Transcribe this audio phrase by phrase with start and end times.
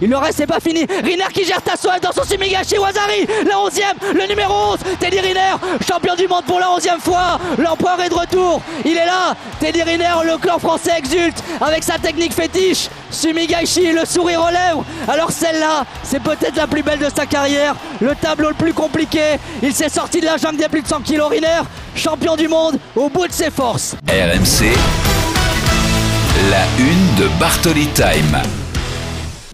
[0.00, 0.86] Il ne reste, c'est pas fini.
[1.02, 3.26] Riner qui gère Tassoev dans son Sumigashi Wazari.
[3.46, 4.78] La 11e, le numéro 11.
[5.00, 5.54] Teddy Riner,
[5.86, 7.38] champion du monde pour la 11e fois.
[7.58, 8.60] L'empereur est de retour.
[8.84, 9.34] Il est là.
[9.60, 12.88] Teddy Riner, le clan français exulte avec sa technique fétiche.
[13.10, 14.84] Sumigashi, le sourire aux lèvres.
[15.08, 17.74] Alors celle-là, c'est peut-être la plus belle de sa carrière.
[18.00, 19.38] Le tableau le plus compliqué.
[19.62, 21.30] Il s'est sorti de la jungle des plus de 100 kilos.
[21.30, 21.62] Riner,
[21.94, 23.96] champion du monde au bout de ses forces.
[24.08, 24.66] RMC,
[26.50, 28.42] la une de Bartoli Time.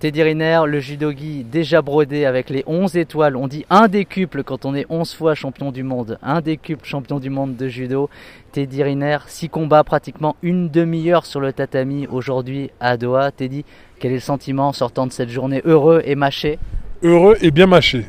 [0.00, 3.34] Teddy Riner, le judogi déjà brodé avec les 11 étoiles.
[3.34, 6.20] On dit un décuple quand on est 11 fois champion du monde.
[6.22, 8.08] Un décuple champion du monde de judo.
[8.52, 13.32] Teddy Riner, 6 combats, pratiquement une demi-heure sur le tatami aujourd'hui à Doha.
[13.32, 13.64] Teddy,
[13.98, 16.60] quel est le sentiment en sortant de cette journée heureux et mâché?
[17.02, 18.06] Heureux et bien mâché.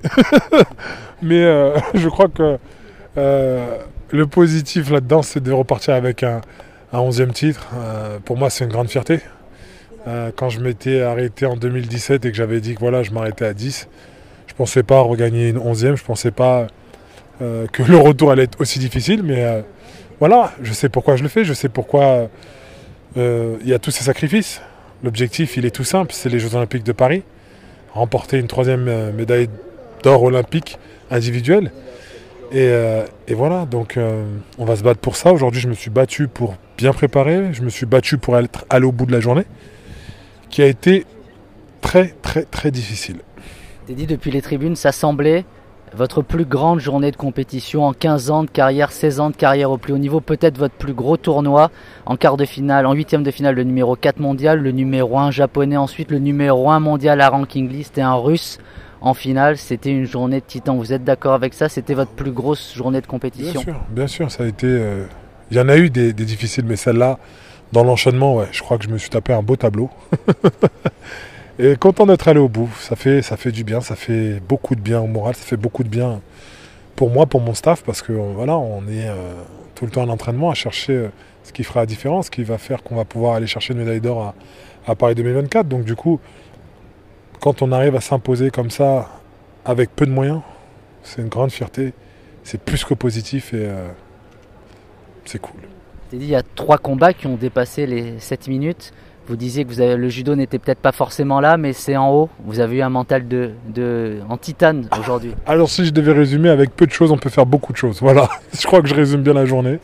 [1.23, 2.59] Mais euh, je crois que
[3.17, 3.77] euh,
[4.11, 6.41] le positif là-dedans, c'est de repartir avec un,
[6.93, 7.67] un 11e titre.
[7.73, 9.21] Euh, pour moi, c'est une grande fierté.
[10.07, 13.45] Euh, quand je m'étais arrêté en 2017 et que j'avais dit que voilà, je m'arrêtais
[13.45, 13.87] à 10,
[14.47, 16.67] je pensais pas regagner une 11e, je pensais pas
[17.41, 19.61] euh, que le retour allait être aussi difficile, mais euh,
[20.19, 22.29] voilà, je sais pourquoi je le fais, je sais pourquoi
[23.15, 24.61] il y a tous ces sacrifices.
[25.03, 27.23] L'objectif, il est tout simple, c'est les Jeux Olympiques de Paris,
[27.93, 29.49] remporter une troisième médaille
[30.03, 30.77] d'or olympique
[31.09, 31.71] individuelle.
[32.51, 32.71] Et,
[33.33, 33.97] voilà, donc
[34.57, 35.33] on va se battre pour ça.
[35.33, 38.85] Aujourd'hui, je me suis battu pour bien préparer, je me suis battu pour être aller
[38.85, 39.45] au bout de la journée
[40.49, 41.05] qui a été
[41.81, 43.17] très très très difficile.
[43.87, 45.45] Dit depuis les tribunes, ça semblait
[45.95, 49.71] votre plus grande journée de compétition en 15 ans de carrière, 16 ans de carrière
[49.71, 51.71] au plus haut niveau, peut-être votre plus gros tournoi
[52.05, 55.31] en quart de finale, en huitième de finale, le numéro 4 mondial, le numéro 1
[55.31, 58.59] japonais ensuite, le numéro 1 mondial à ranking list et un russe
[59.01, 59.57] en finale.
[59.57, 60.75] C'était une journée de titan.
[60.75, 61.69] Vous êtes d'accord avec ça?
[61.69, 63.61] C'était votre plus grosse journée de compétition?
[63.61, 64.67] Bien sûr, bien sûr, ça a été.
[64.67, 65.05] Euh,
[65.51, 67.17] il y en a eu des, des difficiles, mais celle-là,
[67.71, 69.89] dans l'enchaînement, ouais, je crois que je me suis tapé un beau tableau.
[71.59, 72.69] et content d'être allé au bout.
[72.79, 75.57] Ça fait, ça fait du bien, ça fait beaucoup de bien au moral, ça fait
[75.57, 76.21] beaucoup de bien
[76.95, 79.33] pour moi, pour mon staff, parce que voilà, on est euh,
[79.75, 81.07] tout le temps en entraînement à chercher euh,
[81.43, 83.79] ce qui fera la différence, ce qui va faire qu'on va pouvoir aller chercher une
[83.79, 84.33] médaille d'or
[84.87, 85.67] à, Paris 2024.
[85.67, 86.19] Donc du coup,
[87.39, 89.09] quand on arrive à s'imposer comme ça,
[89.63, 90.41] avec peu de moyens,
[91.03, 91.93] c'est une grande fierté.
[92.43, 93.87] C'est plus que positif et euh,
[95.25, 95.61] c'est cool
[96.13, 98.93] il y a trois combats qui ont dépassé les 7 minutes.
[99.27, 102.29] Vous disiez que le judo n'était peut-être pas forcément là, mais c'est en haut.
[102.45, 105.35] Vous avez eu un mental de, de en titane aujourd'hui.
[105.45, 108.01] Alors si je devais résumer, avec peu de choses, on peut faire beaucoup de choses.
[108.01, 108.27] Voilà,
[108.59, 109.79] je crois que je résume bien la journée.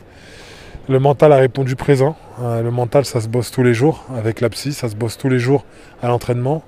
[0.88, 2.16] Le mental a répondu présent.
[2.42, 5.16] Euh, le mental, ça se bosse tous les jours avec la psy, ça se bosse
[5.16, 5.64] tous les jours
[6.02, 6.64] à l'entraînement.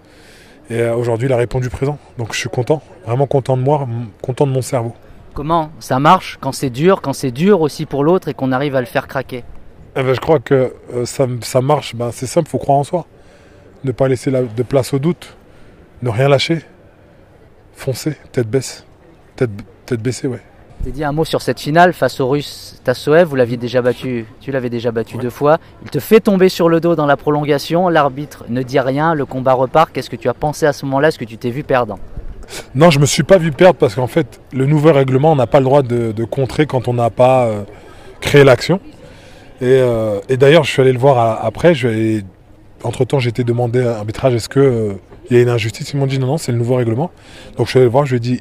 [0.71, 1.99] Et euh, aujourd'hui, il a répondu présent.
[2.17, 3.89] Donc je suis content, vraiment content de moi,
[4.23, 4.95] content de mon cerveau.
[5.39, 8.75] Comment ça marche quand c'est dur, quand c'est dur aussi pour l'autre et qu'on arrive
[8.75, 9.45] à le faire craquer.
[9.95, 12.83] Eh ben, Je crois que euh, ça, marche, ben, c'est simple, il faut croire en
[12.83, 13.07] soi.
[13.85, 15.37] Ne pas laisser de place au doute,
[16.03, 16.65] ne rien lâcher,
[17.73, 18.85] foncer, tête baisse,
[19.37, 19.51] tête,
[19.87, 20.43] tête baissée, ouais.
[20.83, 24.27] Tu dit un mot sur cette finale face au russe Tassoev, vous l'aviez déjà battu,
[24.41, 25.59] tu l'avais déjà battu deux fois.
[25.85, 29.25] Il te fait tomber sur le dos dans la prolongation, l'arbitre ne dit rien, le
[29.25, 29.93] combat repart.
[29.93, 31.09] Qu'est-ce que tu as pensé à ce moment-là?
[31.09, 32.01] Est-ce que tu t'es vu perdant?
[32.75, 35.47] Non, je me suis pas vu perdre parce qu'en fait, le nouveau règlement, on n'a
[35.47, 37.63] pas le droit de, contrer quand on n'a pas euh,
[38.21, 38.81] créé l'action.
[39.63, 41.75] Euh, et, d'ailleurs, je suis allé le voir après.
[42.85, 44.93] entre temps, été demandé à l'arbitrage est-ce qu'il euh,
[45.31, 45.93] y a une injustice?
[45.93, 47.11] Ils m'ont dit non, non, c'est le nouveau règlement.
[47.57, 48.41] Donc je suis allé le voir, je lui ai dit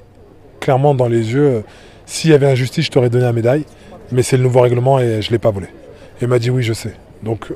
[0.59, 1.63] clairement dans les yeux
[2.05, 3.65] s'il y avait injustice, je t'aurais donné la médaille.
[4.11, 5.67] Mais c'est le nouveau règlement et je ne l'ai pas volé.
[5.67, 6.93] Et il m'a dit oui, je sais.
[7.23, 7.51] Donc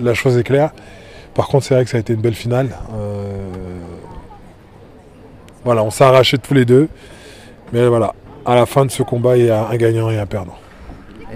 [0.00, 0.72] la chose est claire.
[1.34, 2.68] Par contre, c'est vrai que ça a été une belle finale.
[5.64, 6.88] Voilà, on s'est arrachés tous les deux.
[7.72, 8.14] Mais voilà,
[8.44, 10.56] à la fin de ce combat, il y a un gagnant et un perdant.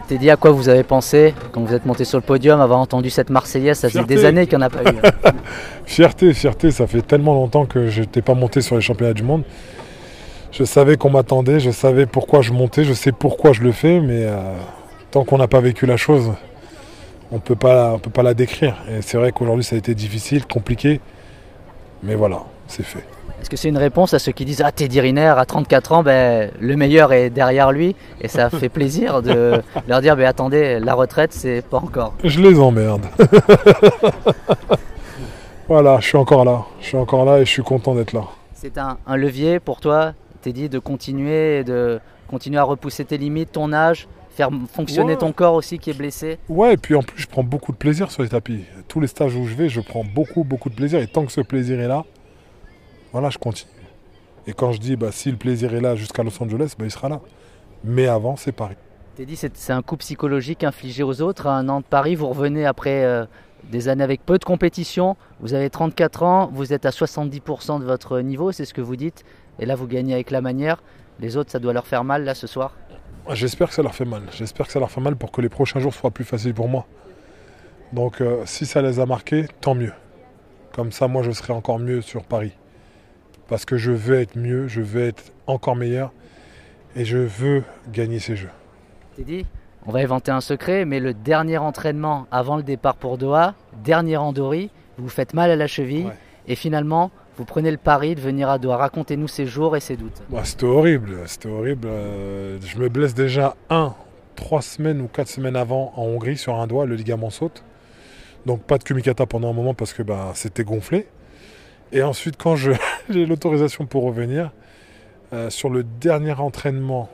[0.06, 2.78] T'es dit à quoi vous avez pensé quand vous êtes monté sur le podium, avoir
[2.78, 4.95] entendu cette Marseillaise Ça fait des années qu'il n'y en a pas eu.
[5.86, 9.22] fierté, fierté, ça fait tellement longtemps que je n'étais pas monté sur les championnats du
[9.22, 9.42] monde.
[10.53, 14.01] Je savais qu'on m'attendait, je savais pourquoi je montais, je sais pourquoi je le fais,
[14.01, 14.36] mais euh,
[15.10, 16.33] tant qu'on n'a pas vécu la chose,
[17.30, 18.77] on ne peut pas la décrire.
[18.91, 21.01] Et c'est vrai qu'aujourd'hui ça a été difficile, compliqué,
[22.03, 23.04] mais voilà, c'est fait.
[23.41, 26.03] Est-ce que c'est une réponse à ceux qui disent Ah, Teddy Riner, à 34 ans,
[26.03, 30.80] ben, le meilleur est derrière lui Et ça fait plaisir de leur dire ben, Attendez,
[30.80, 32.15] la retraite, c'est pas encore.
[32.25, 33.07] Je les emmerde.
[35.69, 36.65] voilà, je suis encore là.
[36.80, 38.25] Je suis encore là et je suis content d'être là.
[38.54, 43.72] C'est un, levier pour toi, Teddy, de continuer, de continuer à repousser tes limites, ton
[43.72, 45.19] âge, faire fonctionner Ouais.
[45.19, 46.39] ton corps aussi qui est blessé?
[46.48, 48.65] Ouais, et puis en plus, je prends beaucoup de plaisir sur les tapis.
[48.89, 51.01] Tous les stages où je vais, je prends beaucoup, beaucoup de plaisir.
[51.01, 52.04] Et tant que ce plaisir est là,
[53.13, 53.71] voilà, je continue.
[54.47, 56.91] Et quand je dis, bah, si le plaisir est là jusqu'à Los Angeles, bah, il
[56.91, 57.21] sera là.
[57.84, 58.77] Mais avant, c'est Paris.
[59.16, 61.49] T'es dit c'est c'est un coup psychologique infligé aux autres.
[61.49, 63.27] À un an de Paris, vous revenez après euh,
[63.65, 65.16] des années avec peu de compétition.
[65.41, 68.97] Vous avez 34 ans, vous êtes à 70% de votre niveau, c'est ce que vous
[68.97, 69.25] dites.
[69.59, 70.83] Et là, vous gagnez avec la manière.
[71.21, 72.77] Les autres, ça doit leur faire mal là ce soir.
[73.33, 74.22] J'espère que ça leur fait mal.
[74.31, 76.69] J'espère que ça leur fait mal pour que les prochains jours soient plus faciles pour
[76.69, 76.87] moi.
[77.93, 79.93] Donc, euh, si ça les a marqués, tant mieux.
[80.72, 82.53] Comme ça, moi, je serai encore mieux sur Paris.
[83.48, 86.12] Parce que je veux être mieux, je veux être encore meilleur.
[86.97, 88.50] Et je veux gagner ces jeux.
[89.16, 89.47] T'es dit
[89.86, 94.18] on va inventer un secret, mais le dernier entraînement avant le départ pour Doha, dernier
[94.18, 96.04] randori, vous vous faites mal à la cheville.
[96.04, 96.16] Ouais.
[96.47, 98.77] Et finalement, vous prenez le pari de venir à Doha.
[98.77, 100.21] Racontez-nous ces jours et ces doutes.
[100.28, 101.89] Bah, c'était horrible, c'était horrible.
[101.89, 103.94] Euh, je me blesse déjà un,
[104.36, 107.62] trois semaines ou quatre semaines avant en Hongrie sur un doigt, le ligament saute.
[108.44, 111.06] Donc pas de kumikata pendant un moment parce que bah, c'était gonflé.
[111.93, 112.57] Et ensuite, quand
[113.09, 114.53] j'ai l'autorisation pour revenir,
[115.33, 117.11] euh, sur le dernier entraînement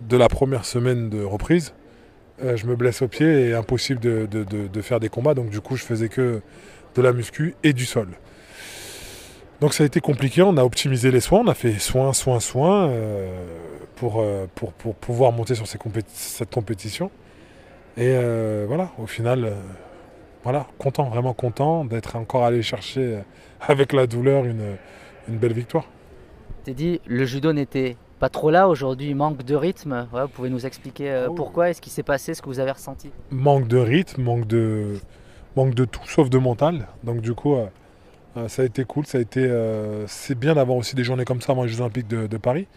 [0.00, 1.74] de la première semaine de reprise,
[2.42, 5.34] euh, je me blesse au pied et impossible de, faire des combats.
[5.34, 6.42] Donc du coup, je faisais que
[6.94, 8.08] de la muscu et du sol.
[9.60, 12.40] Donc ça a été compliqué, on a optimisé les soins, on a fait soins, soins,
[12.40, 13.46] soins euh,
[13.94, 14.22] pour,
[14.74, 15.78] pouvoir monter sur ces
[16.08, 17.10] cette compétition.
[17.96, 18.14] Et
[18.66, 19.54] voilà, au final,
[20.46, 23.20] voilà, content, vraiment content d'être encore allé chercher euh,
[23.60, 24.76] avec la douleur une,
[25.28, 25.86] une belle victoire.
[26.62, 30.06] T'es dit le judo n'était pas trop là aujourd'hui, manque de rythme.
[30.12, 31.34] Ouais, vous pouvez nous expliquer euh, Oh.
[31.34, 33.10] pourquoi, est-ce qui s'est passé, ce que vous avez ressenti?
[33.32, 34.94] Manque de rythme, manque de,
[35.56, 36.86] manque de tout sauf de mental.
[37.02, 37.66] Donc du coup, euh,
[38.36, 41.24] euh, ça a été cool, ça a été, euh, c'est bien d'avoir aussi des journées
[41.24, 42.68] comme ça avant les Jeux Olympiques de, de Paris.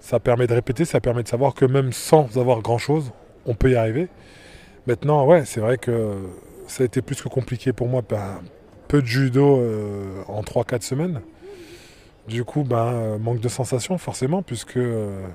[0.00, 3.10] Ça permet de répéter, ça permet de savoir que même sans avoir grand-chose,
[3.46, 4.08] on peut y arriver.
[4.86, 6.14] Maintenant, ouais, c'est vrai que
[6.70, 8.02] ça a été plus que compliqué pour moi.
[8.08, 8.40] Ben,
[8.88, 11.20] peu de judo euh, en 3-4 semaines.
[12.28, 15.26] Du coup, ben, euh, manque de sensation forcément, puisque euh,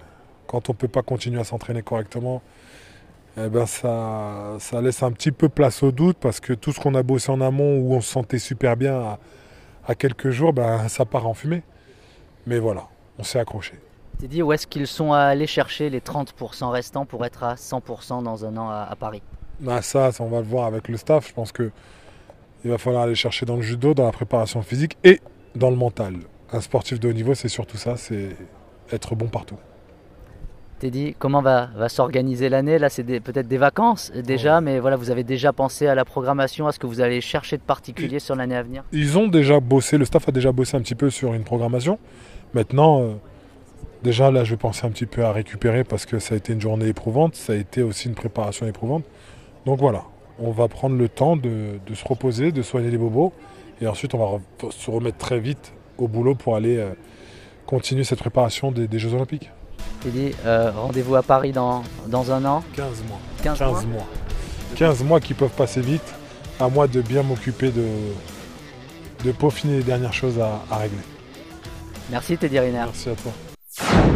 [0.47, 2.41] quand on ne peut pas continuer à s'entraîner correctement,
[3.37, 6.79] eh ben ça, ça laisse un petit peu place au doute, parce que tout ce
[6.79, 9.17] qu'on a bossé en amont, où on se sentait super bien
[9.85, 11.63] à, quelques jours, ben, ça part en fumée.
[12.47, 12.87] Mais voilà,
[13.19, 13.73] on s'est accroché.
[14.19, 18.23] T'es dit où est-ce qu'ils sont allés chercher les 30% restants pour être à 100%
[18.23, 19.21] dans un an à Paris?
[19.67, 21.27] Ah, ça, ça, on va le voir avec le staff.
[21.29, 21.71] Je pense que
[22.63, 25.21] il va falloir aller chercher dans le judo, dans la préparation physique et
[25.55, 26.15] dans le mental.
[26.51, 28.29] Un sportif de haut niveau, c'est surtout ça, c'est
[28.91, 29.57] être bon partout.
[30.79, 32.79] T'es dit comment va, va s'organiser l'année?
[32.79, 36.67] Là, c'est peut-être des vacances déjà, mais voilà, vous avez déjà pensé à la programmation,
[36.67, 38.83] à ce que vous allez chercher de particulier sur l'année à venir?
[38.91, 41.99] Ils ont déjà bossé, le staff a déjà bossé un petit peu sur une programmation.
[42.53, 43.13] Maintenant, euh,
[44.03, 46.51] déjà là, je vais penser un petit peu à récupérer parce que ça a été
[46.51, 49.05] une journée éprouvante, ça a été aussi une préparation éprouvante.
[49.65, 50.03] Donc voilà,
[50.39, 53.33] on va prendre le temps de, de se reposer, de soigner les bobos,
[53.81, 56.91] et ensuite on va re- se remettre très vite au boulot pour aller euh,
[57.65, 59.49] continuer cette préparation des, des Jeux Olympiques.
[60.01, 63.19] T'es dit euh, rendez-vous à Paris dans, dans un an 15 mois.
[63.43, 64.05] 15, 15 mois mois.
[64.75, 66.13] 15 mois qui peuvent passer vite,
[66.59, 67.85] à moi de bien m'occuper de,
[69.23, 70.97] de peaufiner les dernières choses à, à régler.
[72.11, 72.83] Merci Teddy Riner.
[72.85, 74.14] Merci à toi.